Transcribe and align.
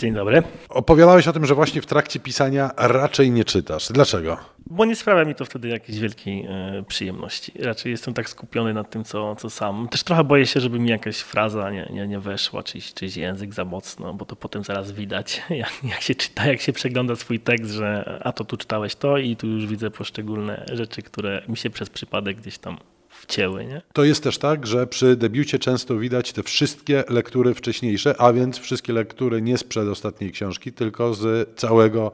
Dzień 0.00 0.14
dobry. 0.14 0.42
Opowiadałeś 0.68 1.28
o 1.28 1.32
tym, 1.32 1.46
że 1.46 1.54
właśnie 1.54 1.82
w 1.82 1.86
trakcie 1.86 2.20
pisania 2.20 2.70
raczej 2.76 3.30
nie 3.30 3.44
czytasz. 3.44 3.88
Dlaczego? 3.92 4.36
Bo 4.66 4.84
nie 4.84 4.96
sprawia 4.96 5.24
mi 5.24 5.34
to 5.34 5.44
wtedy 5.44 5.68
jakiejś 5.68 5.98
wielkiej 5.98 6.46
e, 6.46 6.84
przyjemności. 6.88 7.52
Raczej 7.62 7.92
jestem 7.92 8.14
tak 8.14 8.28
skupiony 8.28 8.74
nad 8.74 8.90
tym, 8.90 9.04
co, 9.04 9.36
co 9.36 9.50
sam. 9.50 9.88
Też 9.90 10.02
trochę 10.02 10.24
boję 10.24 10.46
się, 10.46 10.60
żeby 10.60 10.78
mi 10.78 10.90
jakaś 10.90 11.18
fraza 11.18 11.70
nie, 11.70 11.88
nie, 11.92 12.08
nie 12.08 12.20
weszła, 12.20 12.62
czyś, 12.62 12.94
czyś 12.94 13.16
język 13.16 13.54
za 13.54 13.64
mocno, 13.64 14.14
bo 14.14 14.24
to 14.24 14.36
potem 14.36 14.64
zaraz 14.64 14.92
widać, 14.92 15.42
jak, 15.50 15.84
jak 15.84 16.00
się 16.00 16.14
czyta, 16.14 16.46
jak 16.46 16.60
się 16.60 16.72
przegląda 16.72 17.16
swój 17.16 17.40
tekst, 17.40 17.72
że 17.72 18.20
a 18.24 18.32
to 18.32 18.44
tu 18.44 18.56
czytałeś 18.56 18.94
to 18.94 19.18
i 19.18 19.36
tu 19.36 19.46
już 19.46 19.66
widzę 19.66 19.90
poszczególne 19.90 20.66
rzeczy, 20.72 21.02
które 21.02 21.42
mi 21.48 21.56
się 21.56 21.70
przez 21.70 21.90
przypadek 21.90 22.36
gdzieś 22.36 22.58
tam 22.58 22.78
wcięły. 23.10 23.66
Nie? 23.66 23.82
To 23.92 24.04
jest 24.04 24.22
też 24.22 24.38
tak, 24.38 24.66
że 24.66 24.86
przy 24.86 25.16
debiucie 25.16 25.58
często 25.58 25.96
widać 25.96 26.32
te 26.32 26.42
wszystkie 26.42 27.04
lektury 27.08 27.54
wcześniejsze, 27.54 28.14
a 28.18 28.32
więc 28.32 28.58
wszystkie 28.58 28.92
lektury 28.92 29.42
nie 29.42 29.58
sprzed 29.58 29.88
ostatniej 29.88 30.32
książki, 30.32 30.72
tylko 30.72 31.14
z 31.14 31.50
całego 31.58 32.12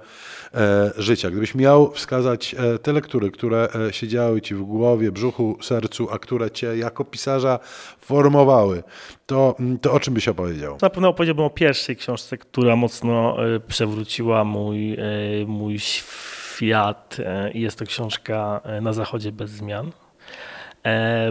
e, 0.54 0.90
życia. 0.96 1.30
Gdybyś 1.30 1.54
miał 1.54 1.90
wskazać 1.90 2.54
e, 2.58 2.78
te 2.78 2.92
lektury, 2.92 3.30
które 3.30 3.68
e, 3.88 3.92
siedziały 3.92 4.40
ci 4.40 4.54
w 4.54 4.62
głowie, 4.62 5.12
brzuchu, 5.12 5.58
sercu, 5.62 6.08
a 6.10 6.18
które 6.18 6.50
cię 6.50 6.76
jako 6.76 7.04
pisarza 7.04 7.58
formowały, 8.00 8.82
to, 9.26 9.56
mm, 9.60 9.78
to 9.78 9.92
o 9.92 10.00
czym 10.00 10.14
byś 10.14 10.28
opowiedział? 10.28 10.78
Na 10.82 10.90
pewno 10.90 11.08
opowiedziałbym 11.08 11.44
o 11.44 11.50
pierwszej 11.50 11.96
książce, 11.96 12.38
która 12.38 12.76
mocno 12.76 13.36
e, 13.54 13.60
przewróciła 13.60 14.44
mój, 14.44 14.94
e, 14.94 14.98
mój 15.46 15.78
świat. 15.78 17.16
E, 17.18 17.50
jest 17.54 17.78
to 17.78 17.84
książka 17.84 18.60
Na 18.82 18.92
Zachodzie 18.92 19.32
bez 19.32 19.50
zmian 19.50 19.92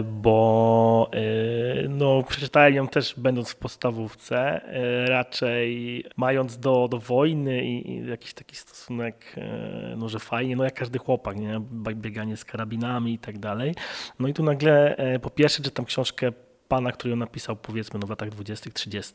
bo 0.02 1.10
e, 1.12 1.88
no, 1.88 2.22
przeczytałem 2.22 2.74
ją 2.74 2.88
też 2.88 3.14
będąc 3.16 3.50
w 3.50 3.56
podstawówce, 3.56 4.38
e, 4.38 5.06
raczej 5.06 6.04
mając 6.16 6.58
do, 6.58 6.88
do 6.88 6.98
wojny 6.98 7.64
i, 7.64 7.90
i 7.90 8.06
jakiś 8.08 8.34
taki 8.34 8.56
stosunek, 8.56 9.36
no 9.96 10.08
że 10.08 10.18
fajnie, 10.18 10.56
no 10.56 10.64
jak 10.64 10.74
każdy 10.74 10.98
chłopak, 10.98 11.36
nie? 11.36 11.60
bieganie 11.94 12.36
z 12.36 12.44
karabinami 12.44 13.14
i 13.14 13.18
tak 13.18 13.38
dalej. 13.38 13.74
No 14.18 14.28
i 14.28 14.34
tu 14.34 14.42
nagle 14.42 14.96
po 15.22 15.30
pierwsze 15.30 15.62
czytam 15.62 15.84
książkę 15.84 16.32
pana, 16.68 16.92
który 16.92 17.10
ją 17.10 17.16
napisał 17.16 17.56
powiedzmy 17.56 18.00
no, 18.00 18.06
w 18.06 18.10
latach 18.10 18.28
20., 18.28 18.70
30. 18.70 19.14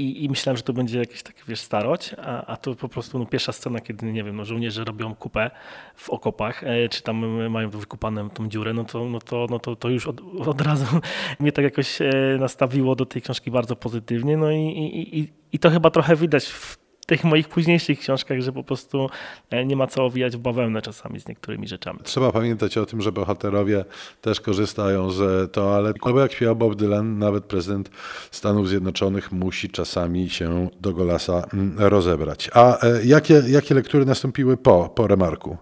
I, 0.00 0.24
I, 0.24 0.28
myślałem, 0.28 0.56
że 0.56 0.62
to 0.62 0.72
będzie 0.72 0.98
jakieś 0.98 1.22
takie, 1.22 1.42
wiesz, 1.48 1.60
starość, 1.60 2.14
a, 2.18 2.46
a 2.46 2.56
to 2.56 2.74
po 2.74 2.88
prostu 2.88 3.18
no, 3.18 3.26
pierwsza 3.26 3.52
scena, 3.52 3.80
kiedy, 3.80 4.12
nie 4.12 4.24
wiem, 4.24 4.36
no, 4.36 4.44
żołnierze 4.44 4.84
robią 4.84 5.14
kupę 5.14 5.50
w 5.94 6.10
okopach, 6.10 6.64
e, 6.64 6.88
czy 6.88 7.02
tam 7.02 7.48
mają 7.50 7.70
wykupaną 7.70 8.30
tą 8.30 8.48
dziurę, 8.48 8.72
no 8.72 8.84
to, 8.84 9.04
no 9.04 9.20
to, 9.20 9.46
no 9.50 9.58
to, 9.58 9.76
to 9.76 9.88
już 9.88 10.06
od, 10.06 10.20
od 10.46 10.60
razu 10.60 10.86
mnie 11.40 11.52
tak 11.52 11.64
jakoś 11.64 12.02
e, 12.02 12.10
nastawiło 12.40 12.96
do 12.96 13.06
tej 13.06 13.22
książki 13.22 13.50
bardzo 13.50 13.76
pozytywnie, 13.76 14.36
no 14.36 14.50
i, 14.50 14.60
i, 14.60 15.18
i, 15.18 15.28
i 15.52 15.58
to 15.58 15.70
chyba 15.70 15.90
trochę 15.90 16.16
widać 16.16 16.46
w 16.46 16.89
tych 17.10 17.24
moich 17.24 17.48
późniejszych 17.48 17.98
książkach, 17.98 18.40
że 18.40 18.52
po 18.52 18.64
prostu 18.64 19.10
e, 19.50 19.64
nie 19.64 19.76
ma 19.76 19.86
co 19.86 20.04
owijać 20.04 20.36
w 20.36 20.40
bawełnę 20.40 20.82
czasami 20.82 21.20
z 21.20 21.28
niektórymi 21.28 21.68
rzeczami. 21.68 21.98
Trzeba 22.02 22.32
pamiętać 22.32 22.78
o 22.78 22.86
tym, 22.86 23.00
że 23.02 23.12
bohaterowie 23.12 23.84
też 24.20 24.40
korzystają 24.40 25.10
z 25.10 25.52
toalet. 25.52 25.96
Albo 26.02 26.20
jak 26.20 26.32
śpiewał 26.32 26.56
Bob 26.56 26.74
Dylan, 26.74 27.18
nawet 27.18 27.44
prezydent 27.44 27.90
Stanów 28.30 28.68
Zjednoczonych 28.68 29.32
musi 29.32 29.70
czasami 29.70 30.30
się 30.30 30.68
do 30.80 30.92
golasa 30.92 31.44
mm, 31.54 31.78
rozebrać. 31.78 32.50
A 32.54 32.86
e, 32.86 33.04
jakie, 33.04 33.42
jakie 33.48 33.74
lektury 33.74 34.04
nastąpiły 34.04 34.56
po, 34.56 34.88
po 34.88 35.06
remarku? 35.06 35.56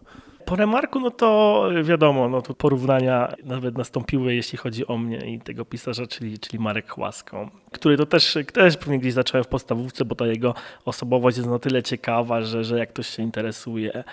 Po 0.49 0.57
remarku, 0.57 1.01
no 1.01 1.11
to 1.11 1.69
wiadomo, 1.83 2.29
no 2.29 2.43
to 2.43 2.55
porównania 2.55 3.35
nawet 3.45 3.79
nastąpiły, 3.79 4.35
jeśli 4.35 4.59
chodzi 4.59 4.87
o 4.87 4.99
mnie 4.99 5.19
i 5.19 5.41
tego 5.41 5.65
pisarza, 5.65 6.07
czyli, 6.07 6.39
czyli 6.39 6.59
Marek 6.59 6.91
Chłasko, 6.91 7.51
który 7.73 7.97
to 7.97 8.07
też, 8.07 8.39
też 8.53 8.77
pewnie 8.77 8.99
gdzieś 8.99 9.13
zacząłem 9.13 9.45
w 9.45 9.49
podstawówce, 9.49 10.05
bo 10.05 10.15
ta 10.15 10.27
jego 10.27 10.55
osobowość 10.85 11.37
jest 11.37 11.49
na 11.49 11.59
tyle 11.59 11.83
ciekawa, 11.83 12.43
że, 12.43 12.65
że 12.65 12.79
jak 12.79 12.89
ktoś 12.89 13.09
się 13.09 13.23
interesuje 13.23 14.05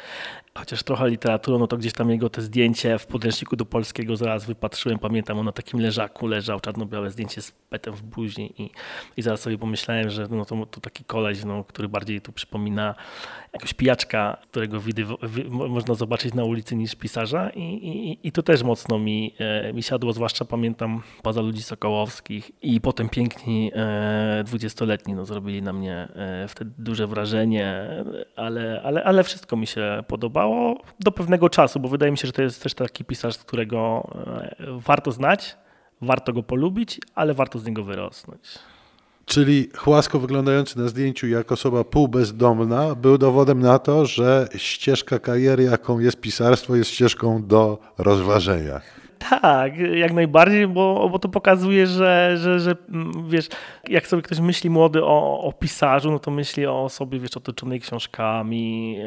chociaż 0.58 0.84
trochę 0.84 1.10
literaturą, 1.10 1.60
no 1.60 1.68
to 1.68 1.78
gdzieś 1.78 1.94
tam 1.94 2.10
jego 2.10 2.30
te 2.30 2.42
zdjęcie 2.42 3.00
w 3.00 3.06
podręczniku 3.06 3.56
do 3.56 3.66
polskiego 3.66 4.18
zaraz 4.18 4.46
wypatrzyłem, 4.46 5.00
pamiętam, 5.00 5.40
on 5.40 5.46
na 5.46 5.52
takim 5.52 5.80
leżaku 5.80 6.28
leżał, 6.28 6.60
czarno-białe 6.60 7.12
zdjęcie 7.12 7.42
z 7.42 7.52
petem 7.52 7.94
w 7.94 8.04
buzi 8.04 8.54
i, 8.64 8.70
i 9.18 9.22
zaraz 9.22 9.42
sobie 9.42 9.58
pomyślałem, 9.58 10.10
że 10.10 10.28
no 10.30 10.46
to, 10.46 10.66
to 10.66 10.82
taki 10.82 11.04
koleś, 11.04 11.44
no, 11.44 11.64
który 11.64 11.90
bardziej 11.90 12.22
tu 12.22 12.32
przypomina 12.32 12.96
jakąś 13.54 13.74
pijaczka, 13.74 14.38
którego 14.52 14.80
widy, 14.80 15.06
można 15.50 15.94
zobaczyć 15.94 16.34
na 16.34 16.44
ulicy 16.44 16.76
niż 16.76 16.96
pisarza 16.96 17.50
i, 17.50 17.62
i, 17.62 18.28
i 18.28 18.32
to 18.32 18.44
też 18.44 18.64
mocno 18.64 19.00
mi, 19.00 19.36
e, 19.40 19.74
mi 19.74 19.84
siadło, 19.84 20.14
zwłaszcza 20.14 20.46
pamiętam 20.46 21.02
poza 21.24 21.42
ludzi 21.42 21.64
Sokołowskich 21.64 22.52
i 22.64 22.82
potem 22.82 23.10
piękni 23.10 23.72
e, 23.76 24.44
dwudziestoletni 24.46 25.14
no, 25.14 25.26
zrobili 25.26 25.62
na 25.62 25.74
mnie 25.74 26.08
e, 26.16 26.48
wtedy 26.48 26.72
duże 26.78 27.08
wrażenie, 27.08 27.88
ale, 28.36 28.82
ale, 28.84 29.04
ale 29.04 29.24
wszystko 29.24 29.58
mi 29.58 29.68
się 29.68 30.04
podobało 30.08 30.45
do 31.00 31.12
pewnego 31.12 31.50
czasu, 31.50 31.80
bo 31.80 31.90
wydaje 31.90 32.12
mi 32.12 32.18
się, 32.18 32.28
że 32.28 32.34
to 32.34 32.42
jest 32.42 32.64
też 32.64 32.74
taki 32.74 33.06
pisarz, 33.06 33.38
którego 33.38 34.10
e, 34.16 34.56
warto 34.78 35.12
znać, 35.12 35.58
warto 36.02 36.34
go 36.34 36.44
polubić, 36.44 37.00
ale 37.16 37.34
warto 37.34 37.60
z 37.60 37.66
niego 37.66 37.84
wyrosnąć. 37.84 38.60
Czyli 39.26 39.70
Chłasko 39.78 40.20
wyglądający 40.20 40.80
na 40.80 40.88
zdjęciu 40.88 41.28
jak 41.28 41.52
osoba 41.52 41.84
półbezdomna 41.84 42.96
był 42.96 43.18
dowodem 43.18 43.60
na 43.60 43.80
to, 43.80 44.06
że 44.06 44.48
ścieżka 44.56 45.20
kariery, 45.20 45.64
jaką 45.64 46.00
jest 46.00 46.22
pisarstwo, 46.22 46.76
jest 46.76 46.90
ścieżką 46.90 47.44
do 47.48 47.78
rozważenia. 47.98 48.82
Tak, 49.30 49.78
jak 49.78 50.14
najbardziej, 50.14 50.68
bo, 50.68 51.10
bo 51.10 51.20
to 51.20 51.30
pokazuje, 51.30 51.88
że, 51.88 52.38
że, 52.38 52.60
że 52.60 52.76
mm, 52.90 53.30
wiesz, 53.30 53.48
jak 53.88 54.08
sobie 54.08 54.22
ktoś 54.22 54.40
myśli 54.40 54.70
młody 54.70 55.04
o, 55.04 55.42
o 55.42 55.54
pisarzu, 55.54 56.12
no 56.12 56.20
to 56.20 56.32
myśli 56.32 56.66
o 56.66 56.84
osobie, 56.84 57.20
wiesz, 57.20 57.38
otoczonej 57.38 57.80
książkami, 57.80 58.98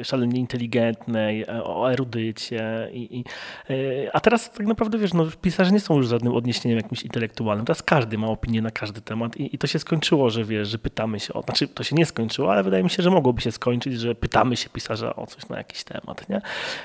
e, 0.00 0.04
szalenie 0.04 0.40
inteligentnej, 0.40 1.42
e, 1.42 1.64
o 1.64 1.92
erudycie. 1.92 2.88
I, 2.92 3.18
i, 3.18 3.24
e, 3.70 3.74
a 4.12 4.20
teraz 4.20 4.50
tak 4.50 4.66
naprawdę, 4.66 4.98
wiesz, 4.98 5.14
no, 5.14 5.26
pisarze 5.42 5.72
nie 5.72 5.80
są 5.80 5.96
już 5.96 6.08
żadnym 6.08 6.34
odniesieniem 6.34 6.78
jakimś 6.78 7.02
intelektualnym. 7.02 7.66
Teraz 7.66 7.82
każdy 7.82 8.18
ma 8.18 8.26
opinię 8.26 8.62
na 8.62 8.70
każdy 8.70 9.00
temat 9.00 9.36
i, 9.36 9.54
i 9.54 9.58
to 9.58 9.66
się 9.66 9.78
skończyło, 9.78 10.30
że 10.30 10.44
wiesz, 10.44 10.68
że 10.68 10.78
pytamy 10.78 11.20
się 11.20 11.34
o, 11.34 11.42
znaczy 11.42 11.68
to 11.68 11.82
się 11.82 11.96
nie 11.96 12.06
skończyło, 12.06 12.52
ale 12.52 12.62
wydaje 12.62 12.82
mi 12.82 12.90
się, 12.90 13.02
że 13.02 13.10
mogłoby 13.10 13.40
się 13.40 13.52
skończyć, 13.52 14.00
że 14.00 14.14
pytamy 14.14 14.56
się 14.56 14.70
pisarza 14.70 15.16
o 15.16 15.26
coś 15.26 15.48
na 15.48 15.58
jakiś 15.58 15.84
temat, 15.84 16.28
nie? 16.28 16.40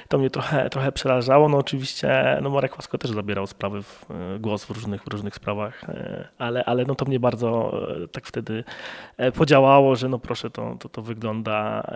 To 0.08 0.18
mnie 0.18 0.30
trochę, 0.30 0.70
trochę 0.70 0.92
przerażało, 0.92 1.50
no 1.50 1.58
oczywiście 1.58 2.35
no 2.42 2.50
Marek 2.50 2.76
Łasko 2.76 2.98
też 2.98 3.12
zabierał 3.12 3.48
sprawy, 3.48 3.84
w, 3.84 4.06
e, 4.12 4.40
głos 4.40 4.66
w 4.66 4.70
różnych, 4.70 5.04
w 5.04 5.08
różnych 5.08 5.36
sprawach, 5.36 5.84
e, 5.84 6.28
ale, 6.38 6.66
ale 6.66 6.86
no 6.86 6.96
to 6.96 7.06
mnie 7.06 7.20
bardzo 7.20 7.82
e, 8.04 8.08
tak 8.08 8.28
wtedy 8.28 8.64
podziałało, 9.34 9.96
że 9.96 10.10
no 10.10 10.20
proszę, 10.20 10.50
to, 10.50 10.76
to, 10.80 10.90
to 10.90 11.02
wygląda 11.02 11.88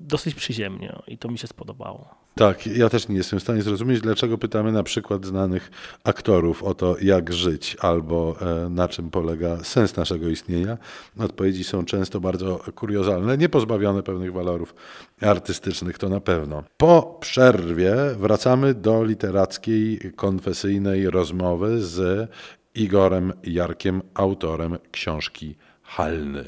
dosyć 0.00 0.34
przyziemnie 0.34 0.96
i 1.06 1.18
to 1.18 1.28
mi 1.28 1.38
się 1.38 1.46
spodobało. 1.46 2.14
Tak, 2.34 2.66
ja 2.66 2.88
też 2.88 3.08
nie 3.08 3.16
jestem 3.16 3.38
w 3.38 3.42
stanie 3.42 3.62
zrozumieć, 3.62 4.00
dlaczego 4.00 4.38
pytamy 4.38 4.72
na 4.72 4.82
przykład 4.82 5.26
znanych 5.26 5.70
aktorów 6.04 6.62
o 6.62 6.74
to, 6.74 6.96
jak 7.02 7.32
żyć 7.32 7.76
albo 7.80 8.36
na 8.70 8.88
czym 8.88 9.10
polega 9.10 9.56
sens 9.64 9.96
naszego 9.96 10.28
istnienia. 10.28 10.78
Odpowiedzi 11.18 11.64
są 11.64 11.84
często 11.84 12.20
bardzo 12.20 12.60
kuriozalne, 12.74 13.38
nie 13.38 13.48
pozbawione 13.48 14.02
pewnych 14.02 14.32
walorów 14.32 14.74
artystycznych, 15.20 15.98
to 15.98 16.08
na 16.08 16.20
pewno. 16.20 16.62
Po 16.76 17.18
przerwie 17.20 17.94
wracamy 18.18 18.74
do 18.74 19.04
literackiej, 19.04 19.73
konfesyjnej 20.16 21.10
rozmowy 21.10 21.82
z 21.82 22.28
Igorem 22.74 23.32
Jarkiem, 23.42 24.02
autorem 24.14 24.78
książki 24.92 25.54
Halny. 25.82 26.44